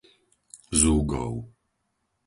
Zúgov 0.79 1.35